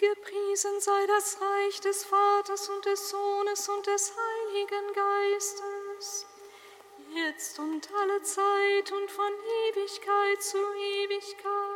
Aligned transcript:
Gepriesen 0.00 0.80
sei 0.80 1.06
das 1.08 1.36
Reich 1.42 1.78
des 1.82 2.04
Vaters 2.04 2.70
und 2.70 2.86
des 2.86 3.10
Sohnes 3.10 3.68
und 3.68 3.86
des 3.86 4.14
Heiligen 4.16 4.94
Geistes, 4.94 6.26
jetzt 7.14 7.58
und 7.58 7.86
alle 7.92 8.22
Zeit 8.22 8.92
und 8.92 9.10
von 9.10 9.30
Ewigkeit 9.68 10.42
zu 10.42 10.56
Ewigkeit. 10.56 11.69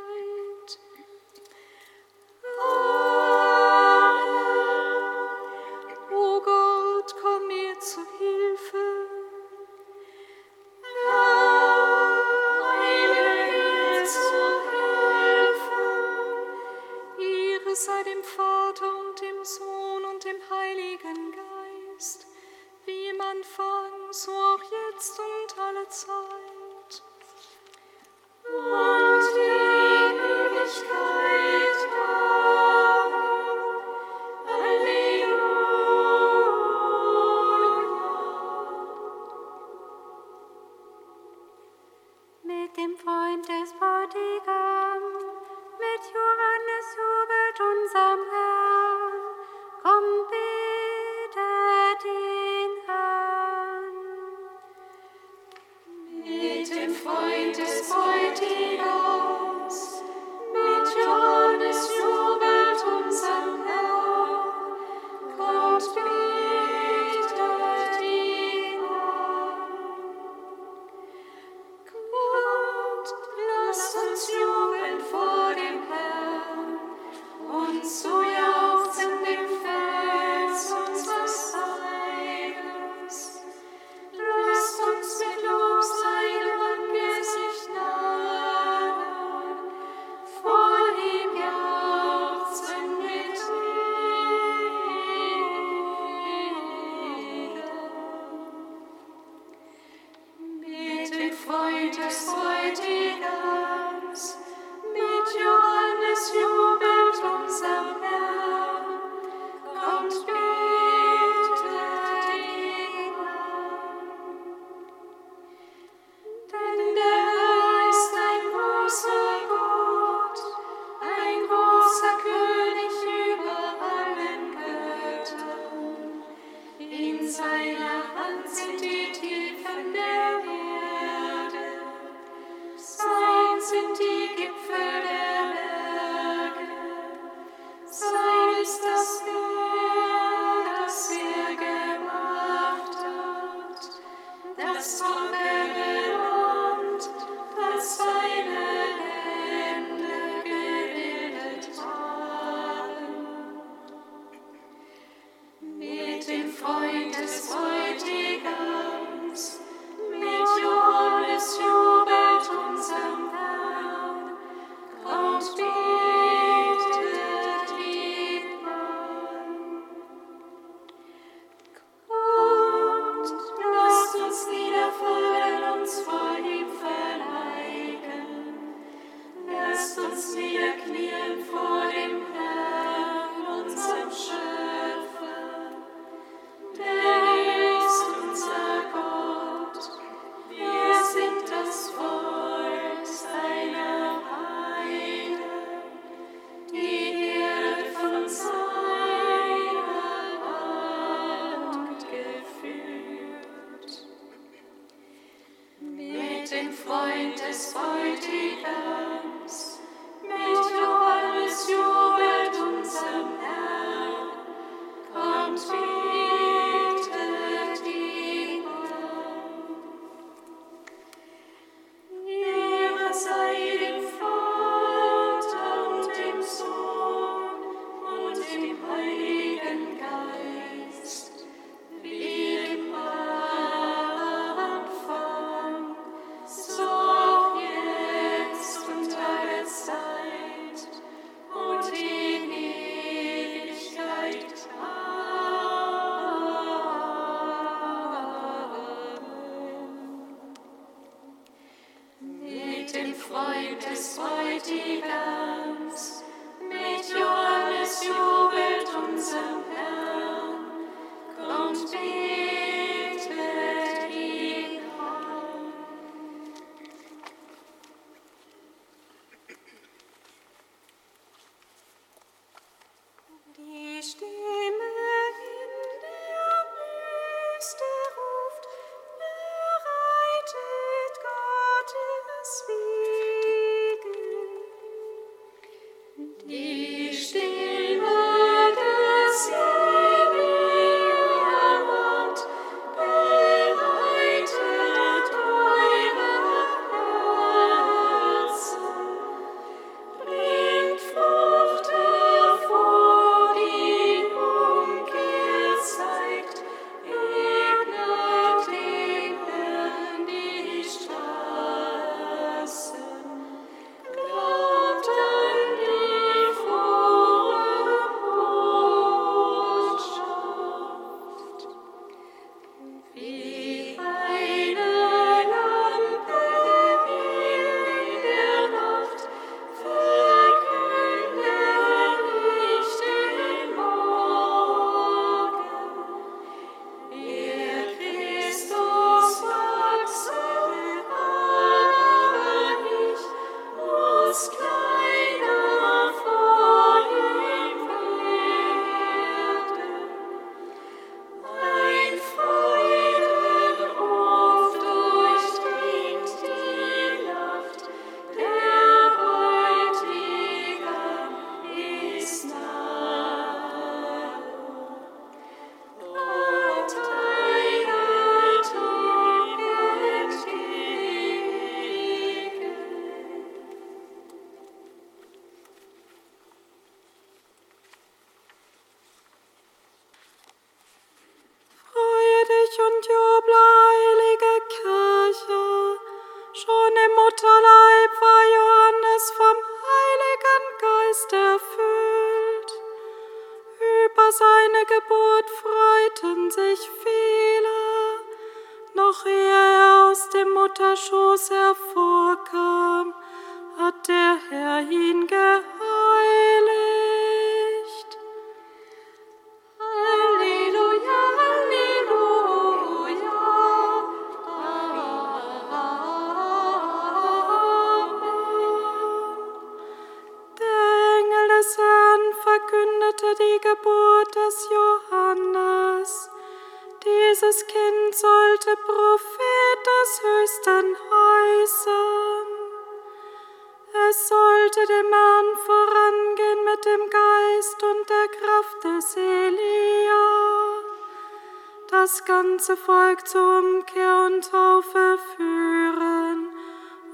Volk 442.84 443.26
zur 443.26 443.60
Umkehr 443.60 444.26
und 444.26 444.50
Taufe 444.50 445.18
führen 445.36 446.48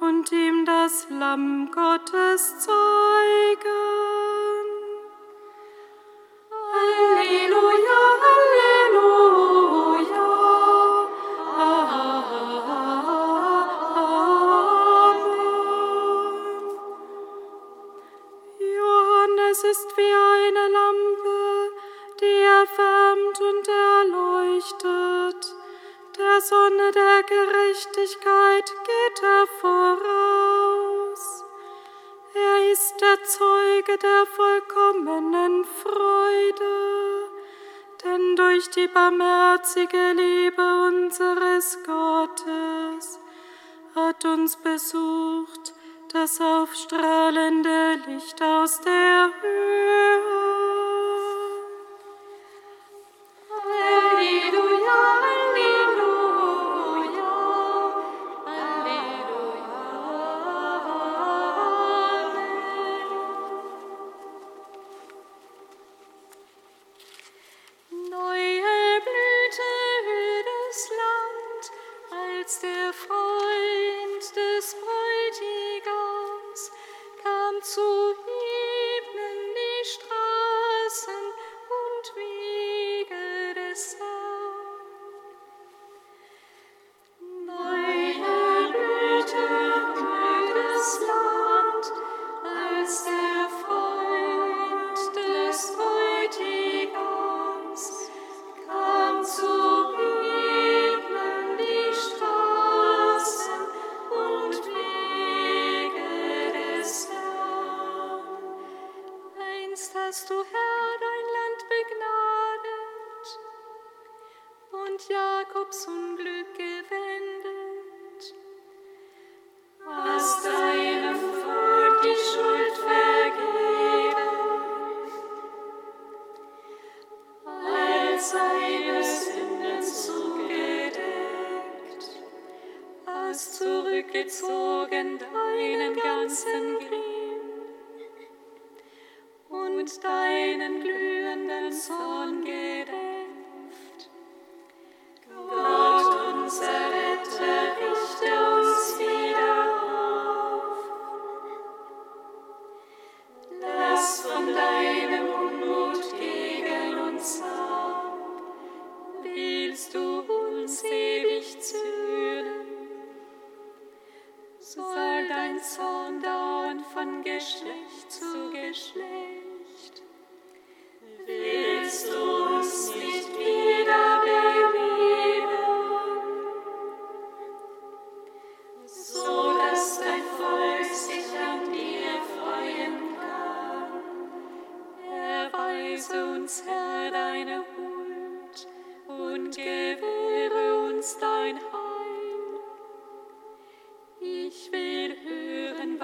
und 0.00 0.32
ihm 0.32 0.64
das 0.64 1.06
Lamm 1.10 1.70
Gottes 1.70 2.58
zeigen. 2.58 2.89
Sonne 26.50 26.90
der 26.90 27.22
Gerechtigkeit 27.22 28.74
geht 28.90 29.22
er 29.22 29.46
voraus. 29.60 31.22
Er 32.34 32.72
ist 32.72 33.00
der 33.00 33.22
Zeuge 33.22 33.96
der 33.98 34.26
vollkommenen 34.26 35.64
Freude, 35.64 37.28
denn 38.02 38.34
durch 38.34 38.68
die 38.70 38.88
barmherzige 38.88 40.12
Liebe 40.16 40.62
unseres 40.88 41.78
Gottes 41.86 43.20
hat 43.94 44.24
uns 44.24 44.56
besucht 44.56 45.72
das 46.12 46.40
aufstrahlende 46.40 48.00
Licht 48.08 48.42
aus 48.42 48.80
der 48.80 49.30
Höhe. 49.40 49.79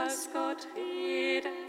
als 0.06 0.28
Gott 0.32 0.68
redet. 0.76 1.65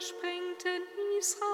Sammelt 0.00 0.64
die 0.64 1.22
Versprengten 1.22 1.53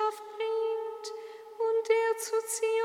Herrschaft 0.00 0.22
bringt 0.36 1.12
und 1.58 1.88
der 1.88 2.18
zu 2.18 2.36
ziehen. 2.46 2.79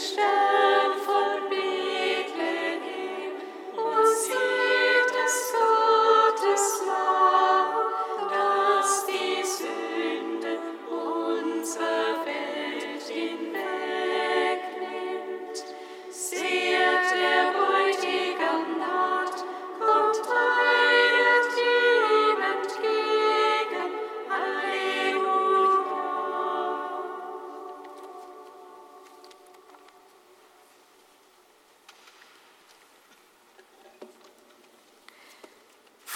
Christian. 0.00 0.39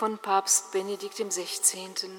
Von 0.04 0.18
Papst 0.18 0.70
Benedikt 0.72 1.16
XVI. 1.16 2.10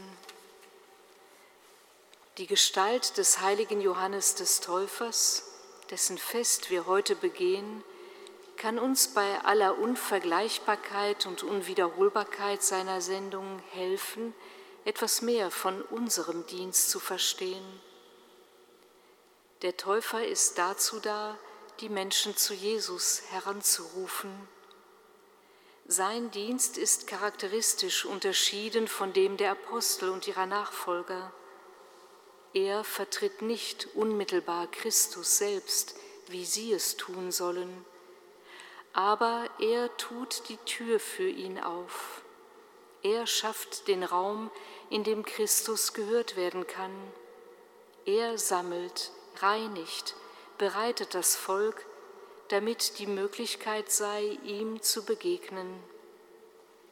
Die 2.40 2.48
Gestalt 2.48 3.16
des 3.20 3.42
heiligen 3.42 3.80
Johannes 3.80 4.34
des 4.34 4.60
Täufers, 4.60 5.44
dessen 5.92 6.18
Fest 6.18 6.72
wir 6.72 6.88
heute 6.88 7.16
begehen, 7.16 7.84
kann 8.58 8.80
uns 8.80 9.10
bei 9.10 9.40
aller 9.42 9.78
Unvergleichbarkeit 9.78 11.28
und 11.28 11.44
Unwiederholbarkeit 11.44 12.64
seiner 12.64 13.02
Sendung 13.02 13.62
helfen, 13.74 14.34
etwas 14.84 15.22
mehr 15.22 15.52
von 15.52 15.84
unserem 15.84 16.44
Dienst 16.48 16.90
zu 16.90 17.00
verstehen. 17.00 17.82
Der 19.62 19.78
Täufer 19.78 20.26
ist 20.26 20.58
dazu 20.58 21.00
da, 21.00 21.38
die 21.82 21.90
Menschen 21.90 22.36
zu 22.36 22.56
Jesus 22.56 23.22
heranzurufen 23.30 24.55
sein 25.88 26.32
Dienst 26.32 26.80
ist 26.80 27.06
charakteristisch 27.06 28.06
unterschieden 28.06 28.88
von 28.88 29.14
dem 29.14 29.38
der 29.38 29.52
Apostel 29.52 30.10
und 30.10 30.28
ihrer 30.28 30.48
Nachfolger. 30.48 31.32
Er 32.54 32.84
vertritt 32.84 33.44
nicht 33.44 33.88
unmittelbar 33.94 34.66
Christus 34.72 35.38
selbst, 35.38 35.96
wie 36.28 36.44
sie 36.44 36.74
es 36.74 36.98
tun 36.98 37.32
sollen, 37.32 37.86
aber 38.94 39.48
er 39.60 39.96
tut 39.98 40.50
die 40.50 40.58
Tür 40.58 41.00
für 41.00 41.30
ihn 41.30 41.60
auf. 41.60 42.24
Er 43.04 43.28
schafft 43.28 43.88
den 43.88 44.04
Raum, 44.04 44.50
in 44.90 45.04
dem 45.04 45.24
Christus 45.24 45.94
gehört 45.94 46.36
werden 46.36 46.66
kann. 46.66 46.96
Er 48.06 48.40
sammelt, 48.40 49.12
reinigt, 49.38 50.16
bereitet 50.58 51.14
das 51.14 51.36
Volk 51.36 51.86
damit 52.50 53.00
die 53.00 53.08
Möglichkeit 53.08 53.92
sei, 53.92 54.38
ihm 54.44 54.82
zu 54.82 55.04
begegnen. 55.06 55.84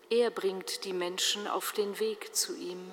Er 0.10 0.30
bringt 0.30 0.86
die 0.86 0.94
Menschen 0.94 1.48
auf 1.48 1.72
den 1.72 2.00
Weg 2.00 2.36
zu 2.36 2.56
ihm. 2.56 2.92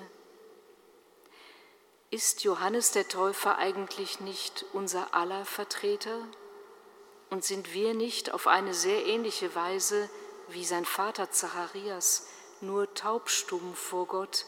Ist 2.09 2.43
Johannes 2.43 2.91
der 2.91 3.07
Täufer 3.07 3.57
eigentlich 3.57 4.19
nicht 4.19 4.65
unser 4.73 5.13
aller 5.13 5.45
Vertreter? 5.45 6.27
Und 7.29 7.45
sind 7.45 7.73
wir 7.73 7.93
nicht 7.93 8.33
auf 8.33 8.47
eine 8.47 8.73
sehr 8.73 9.05
ähnliche 9.05 9.55
Weise 9.55 10.09
wie 10.49 10.65
sein 10.65 10.83
Vater 10.83 11.31
Zacharias 11.31 12.27
nur 12.59 12.93
taubstumm 12.93 13.73
vor 13.73 14.05
Gott, 14.07 14.45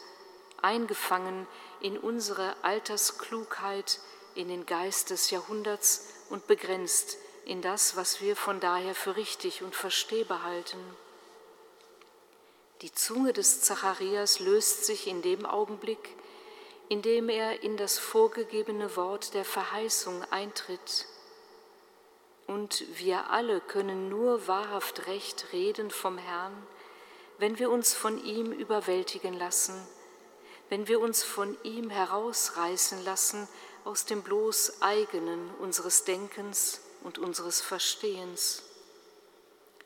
eingefangen 0.60 1.46
in 1.80 1.98
unsere 1.98 2.54
Altersklugheit, 2.62 4.00
in 4.34 4.48
den 4.48 4.66
Geist 4.66 5.10
des 5.10 5.30
Jahrhunderts 5.30 6.08
und 6.30 6.46
begrenzt 6.46 7.18
in 7.46 7.62
das, 7.62 7.96
was 7.96 8.20
wir 8.20 8.36
von 8.36 8.60
daher 8.60 8.94
für 8.94 9.16
richtig 9.16 9.62
und 9.62 9.74
verstehbar 9.74 10.42
halten. 10.42 10.78
Die 12.82 12.92
Zunge 12.92 13.32
des 13.32 13.60
Zacharias 13.62 14.40
löst 14.40 14.84
sich 14.84 15.06
in 15.06 15.22
dem 15.22 15.46
Augenblick, 15.46 16.16
in 16.88 17.02
dem 17.02 17.28
er 17.28 17.62
in 17.62 17.76
das 17.76 17.98
vorgegebene 17.98 18.96
Wort 18.96 19.34
der 19.34 19.44
Verheißung 19.44 20.22
eintritt. 20.30 21.06
Und 22.46 22.84
wir 22.98 23.30
alle 23.30 23.60
können 23.60 24.08
nur 24.08 24.46
wahrhaft 24.46 25.06
recht 25.06 25.52
reden 25.52 25.90
vom 25.90 26.18
Herrn, 26.18 26.54
wenn 27.38 27.58
wir 27.58 27.70
uns 27.70 27.94
von 27.94 28.22
ihm 28.22 28.52
überwältigen 28.52 29.34
lassen, 29.34 29.74
wenn 30.68 30.86
wir 30.88 31.00
uns 31.00 31.22
von 31.22 31.56
ihm 31.62 31.90
herausreißen 31.90 33.02
lassen 33.04 33.48
aus 33.84 34.04
dem 34.04 34.22
bloß 34.22 34.82
eigenen 34.82 35.50
unseres 35.58 36.04
Denkens 36.04 36.80
und 37.04 37.18
unseres 37.18 37.60
Verstehens. 37.60 38.64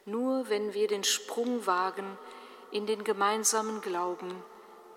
Nur 0.06 0.48
wenn 0.48 0.72
wir 0.72 0.88
den 0.88 1.04
Sprung 1.04 1.66
wagen 1.66 2.16
in 2.70 2.86
den 2.86 3.04
gemeinsamen 3.04 3.82
Glauben, 3.82 4.42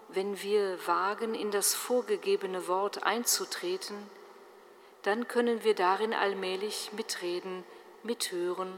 wenn 0.07 0.41
wir 0.41 0.87
wagen, 0.87 1.35
in 1.35 1.51
das 1.51 1.73
vorgegebene 1.73 2.67
Wort 2.67 3.03
einzutreten, 3.03 3.97
dann 5.03 5.27
können 5.27 5.63
wir 5.63 5.73
darin 5.73 6.13
allmählich 6.13 6.91
mitreden, 6.93 7.63
mithören 8.03 8.71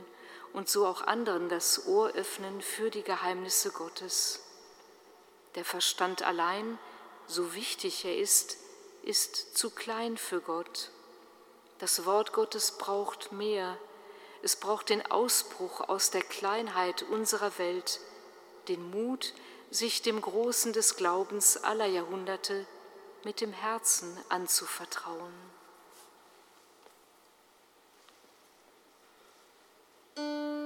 und 0.54 0.70
so 0.70 0.86
auch 0.86 1.02
anderen 1.02 1.50
das 1.50 1.88
Ohr 1.88 2.12
öffnen 2.12 2.62
für 2.62 2.90
die 2.90 3.04
Geheimnisse 3.04 3.72
Gottes. 3.72 4.44
Der 5.56 5.66
Verstand 5.66 6.24
allein, 6.24 6.80
so 7.28 7.54
wichtig 7.54 8.06
er 8.06 8.18
ist, 8.18 8.58
ist 9.04 9.58
zu 9.58 9.70
klein 9.70 10.18
für 10.18 10.40
Gott. 10.40 10.90
Das 11.84 12.06
Wort 12.06 12.32
Gottes 12.32 12.72
braucht 12.72 13.34
mehr. 13.34 13.78
Es 14.42 14.56
braucht 14.56 14.88
den 14.88 15.06
Ausbruch 15.12 15.82
aus 15.82 16.12
der 16.12 16.22
Kleinheit 16.22 17.04
unserer 17.04 17.58
Welt, 17.58 18.00
den 18.70 18.90
Mut, 18.90 19.34
sich 19.70 20.02
dem 20.02 20.22
Großen 20.22 20.72
des 20.72 20.96
Glaubens 20.96 21.62
aller 21.62 21.88
Jahrhunderte 21.88 22.66
mit 23.26 23.42
dem 23.42 23.52
Herzen 23.52 24.18
anzuvertrauen. 24.30 25.34
Musik 30.16 30.63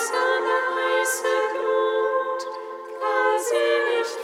Selbst 0.00 0.12
der 0.14 0.20
Sonne 0.20 0.56
heiße 0.76 1.34
Glut 1.52 2.42
kann 3.00 3.38
sie 3.38 3.98
nicht 3.98 4.18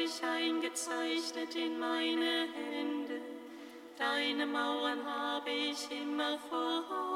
dich 0.00 0.22
eingezeichnet 0.24 1.54
in 1.56 1.78
meine 1.78 2.48
Hände, 2.54 3.20
deine 3.98 4.46
Mauern 4.46 5.04
habe 5.04 5.50
ich 5.50 5.90
immer 5.90 6.38
vor 6.48 7.09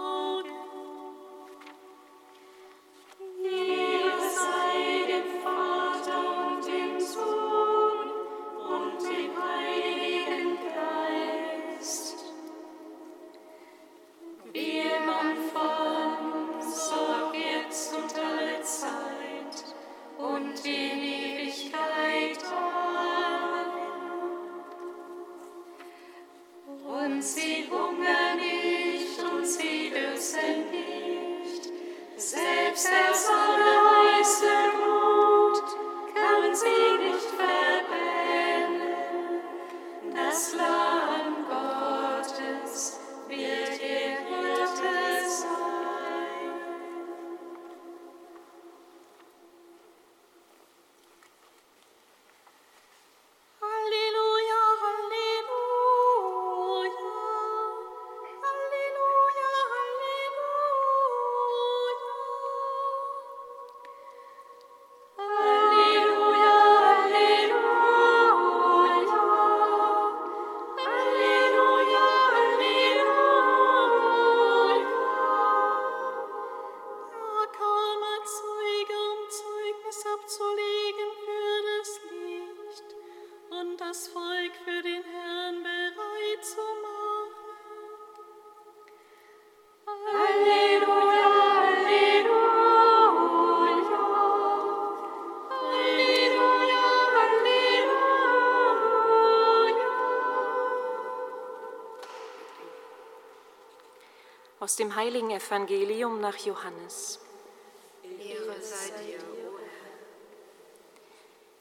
Aus 104.64 104.76
dem 104.76 104.96
heiligen 104.96 105.30
Evangelium 105.30 106.22
nach 106.22 106.38
Johannes. 106.38 107.20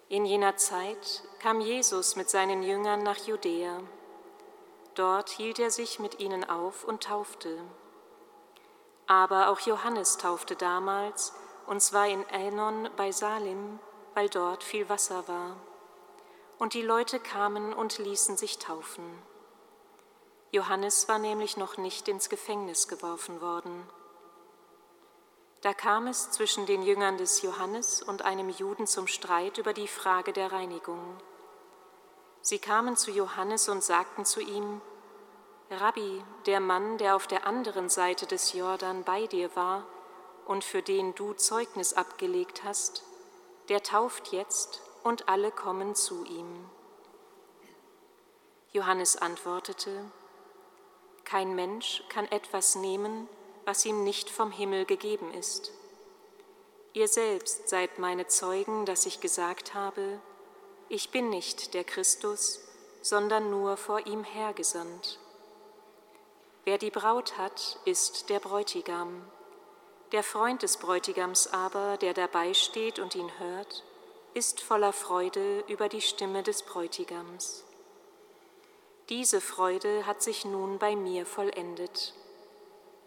In 0.08 0.24
jener 0.24 0.56
Zeit 0.56 1.24
kam 1.40 1.60
Jesus 1.60 2.16
mit 2.16 2.30
seinen 2.30 2.64
Jüngern 2.64 3.04
nach 3.04 3.18
Judäa. 3.18 3.82
Dort 4.96 5.32
hielt 5.32 5.60
er 5.60 5.70
sich 5.70 6.00
mit 6.00 6.22
ihnen 6.22 6.50
auf 6.50 6.86
und 6.86 7.04
taufte. 7.04 7.58
Aber 9.06 9.50
auch 9.50 9.60
Johannes 9.60 10.16
taufte 10.16 10.56
damals, 10.56 11.34
und 11.68 11.82
zwar 11.82 12.08
in 12.08 12.26
Änon 12.30 12.90
bei 12.96 13.12
Salim, 13.12 13.80
weil 14.14 14.30
dort 14.30 14.64
viel 14.64 14.88
Wasser 14.88 15.28
war. 15.28 15.58
Und 16.58 16.74
die 16.74 16.82
Leute 16.84 17.20
kamen 17.20 17.74
und 17.74 17.98
ließen 17.98 18.38
sich 18.38 18.60
taufen. 18.60 19.33
Johannes 20.54 21.10
war 21.10 21.18
nämlich 21.18 21.58
noch 21.58 21.78
nicht 21.78 22.08
ins 22.08 22.30
Gefängnis 22.30 22.88
geworfen 22.88 23.42
worden. 23.42 23.90
Da 25.62 25.74
kam 25.74 26.06
es 26.06 26.30
zwischen 26.30 26.68
den 26.68 26.84
Jüngern 26.84 27.18
des 27.18 27.42
Johannes 27.42 28.04
und 28.04 28.22
einem 28.22 28.50
Juden 28.50 28.86
zum 28.86 29.08
Streit 29.08 29.58
über 29.58 29.74
die 29.74 29.88
Frage 29.88 30.32
der 30.32 30.52
Reinigung. 30.52 31.18
Sie 32.42 32.60
kamen 32.60 32.96
zu 32.96 33.10
Johannes 33.10 33.68
und 33.68 33.84
sagten 33.84 34.26
zu 34.26 34.42
ihm, 34.42 34.80
Rabbi, 35.72 36.24
der 36.46 36.60
Mann, 36.60 37.00
der 37.00 37.16
auf 37.16 37.26
der 37.26 37.48
anderen 37.48 37.90
Seite 37.90 38.28
des 38.28 38.54
Jordan 38.54 39.04
bei 39.04 39.26
dir 39.26 39.56
war 39.56 39.88
und 40.46 40.64
für 40.64 40.84
den 40.84 41.16
du 41.16 41.34
Zeugnis 41.34 41.94
abgelegt 41.94 42.64
hast, 42.64 43.02
der 43.70 43.82
tauft 43.82 44.28
jetzt 44.28 44.84
und 45.04 45.30
alle 45.30 45.50
kommen 45.50 45.96
zu 45.96 46.24
ihm. 46.26 46.70
Johannes 48.72 49.18
antwortete, 49.18 50.12
Kein 51.26 51.56
Mensch 51.56 52.04
kann 52.10 52.26
etwas 52.32 52.76
nehmen, 52.76 53.28
was 53.66 53.86
ihm 53.86 54.04
nicht 54.04 54.30
vom 54.30 54.52
Himmel 54.52 54.86
gegeben 54.86 55.34
ist. 55.34 55.72
Ihr 56.94 57.08
selbst 57.08 57.70
seid 57.70 57.98
meine 57.98 58.28
Zeugen, 58.28 58.86
dass 58.86 59.06
ich 59.06 59.20
gesagt 59.20 59.74
habe, 59.74 60.20
ich 60.90 61.10
bin 61.10 61.30
nicht 61.30 61.74
der 61.74 61.84
Christus, 61.84 62.60
sondern 63.02 63.50
nur 63.50 63.78
vor 63.78 64.06
ihm 64.06 64.24
hergesandt. 64.24 65.20
Wer 66.66 66.78
die 66.78 66.92
Braut 66.92 67.38
hat, 67.38 67.80
ist 67.86 68.30
der 68.30 68.40
Bräutigam. 68.40 69.24
Der 70.12 70.24
Freund 70.24 70.62
des 70.62 70.78
Bräutigams 70.78 71.48
aber, 71.48 71.98
der 71.98 72.14
dabei 72.14 72.54
steht 72.54 73.00
und 73.00 73.16
ihn 73.16 73.32
hört, 73.40 73.84
ist 74.34 74.62
voller 74.62 74.94
Freude 74.94 75.64
über 75.68 75.90
die 75.90 76.02
Stimme 76.02 76.44
des 76.44 76.64
Bräutigams. 76.64 77.66
Diese 79.10 79.42
Freude 79.42 80.06
hat 80.06 80.24
sich 80.24 80.46
nun 80.46 80.80
bei 80.80 80.96
mir 80.96 81.26
vollendet. 81.26 82.14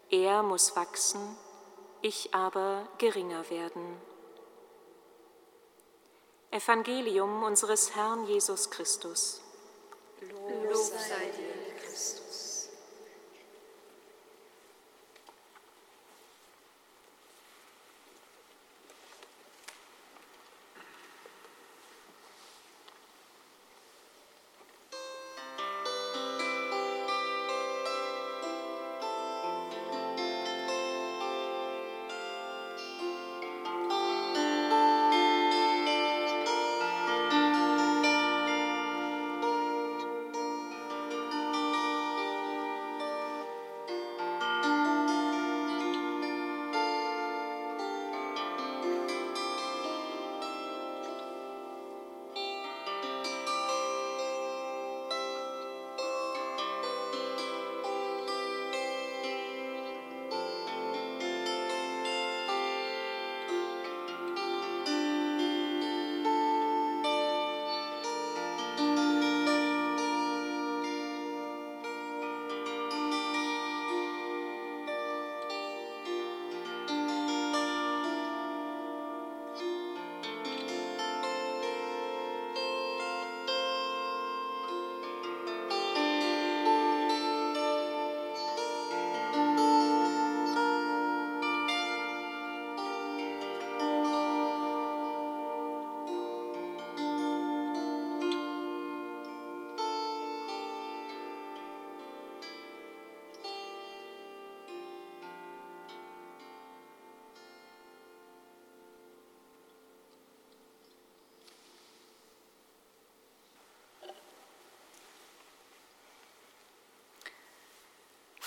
Er 0.09 0.43
muss 0.43 0.75
wachsen, 0.75 1.37
ich 2.01 2.33
aber 2.33 2.87
geringer 2.97 3.49
werden. 3.49 3.99
Evangelium 6.51 7.43
unseres 7.43 7.95
Herrn 7.95 8.25
Jesus 8.25 8.69
Christus. 8.69 9.41
Lob 10.21 10.75
sei 10.75 11.25
dir, 11.35 11.75
Christus. 11.83 12.26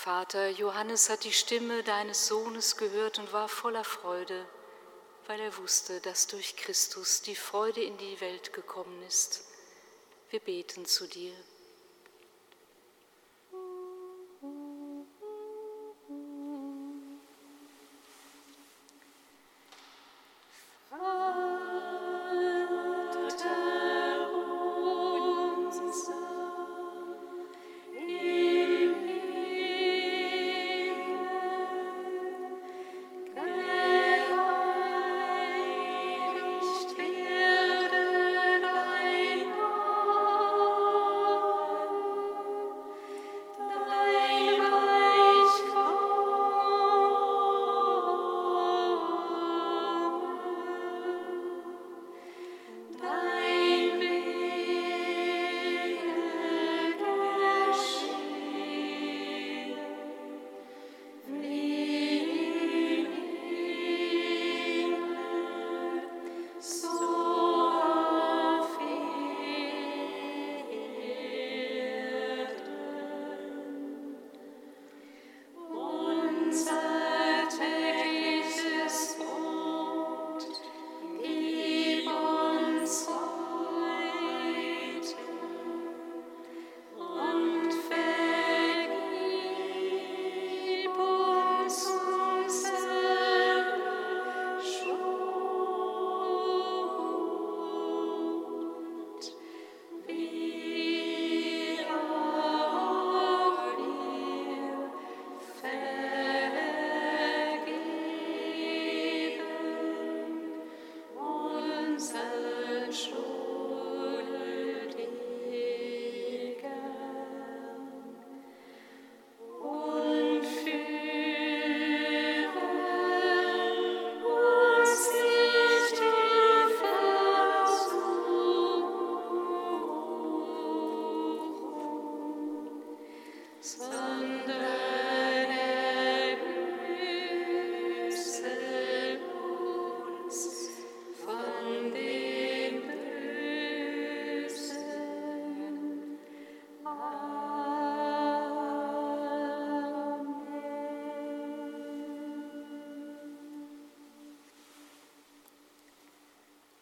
Vater, 0.03 0.49
Johannes 0.49 1.11
hat 1.11 1.25
die 1.25 1.31
Stimme 1.31 1.83
deines 1.83 2.25
Sohnes 2.25 2.75
gehört 2.75 3.19
und 3.19 3.33
war 3.33 3.47
voller 3.47 3.83
Freude, 3.83 4.47
weil 5.27 5.39
er 5.39 5.55
wusste, 5.59 6.01
dass 6.01 6.25
durch 6.25 6.55
Christus 6.55 7.21
die 7.21 7.35
Freude 7.35 7.83
in 7.83 7.99
die 7.99 8.19
Welt 8.19 8.51
gekommen 8.51 9.03
ist. 9.03 9.43
Wir 10.31 10.39
beten 10.39 10.85
zu 10.87 11.05
dir. 11.05 11.31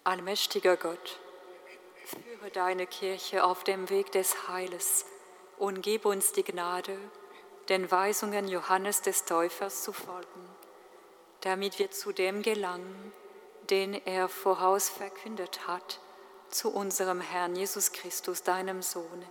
Allmächtiger 0.06 0.78
Gott, 0.78 1.20
führe 2.06 2.50
deine 2.52 2.88
Kirche 2.88 3.44
auf 3.44 3.64
dem 3.64 3.90
Weg 3.90 4.12
des 4.12 4.48
Heiles 4.48 5.06
und 5.60 5.82
gib 5.82 6.06
uns 6.06 6.32
die 6.32 6.44
Gnade, 6.44 6.98
den 7.68 7.92
Weisungen 7.92 8.48
Johannes 8.48 9.02
des 9.02 9.26
Täufers 9.26 9.84
zu 9.84 9.94
folgen, 9.94 10.50
damit 11.42 11.78
wir 11.78 11.92
zu 11.92 12.12
dem 12.12 12.42
gelangen, 12.42 13.14
den 13.70 13.94
er 13.94 14.28
voraus 14.28 14.90
verkündet 14.90 15.68
hat, 15.68 16.00
zu 16.50 16.74
unserem 16.74 17.22
Herrn 17.22 17.56
Jesus 17.56 17.92
Christus, 17.92 18.42
deinem 18.42 18.82
Sohn, 18.82 19.24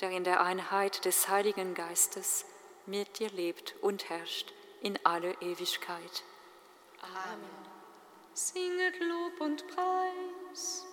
der 0.00 0.10
in 0.10 0.24
der 0.24 0.42
Einheit 0.42 1.04
des 1.04 1.28
Heiligen 1.28 1.74
Geistes 1.74 2.44
mit 2.84 3.18
dir 3.18 3.30
lebt 3.30 3.76
und 3.80 4.10
herrscht 4.10 4.52
in 4.82 4.98
alle 5.04 5.32
Ewigkeit. 5.40 6.24
Amen. 7.00 7.70
Singet 8.34 8.98
Lob 9.00 9.40
und 9.40 9.66
Preis. 9.68 10.89